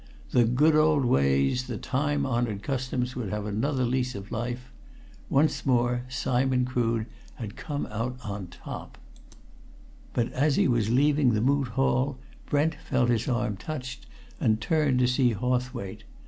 [0.31, 4.71] The good old ways, the time honoured customs would have another lease of life.
[5.29, 8.97] Once more, Simon Crood had come out on top.
[10.13, 12.17] But as he was leaving the Moot Hall,
[12.47, 14.07] Brent felt his arm touched
[14.39, 16.01] and turned to see Hawthwaite.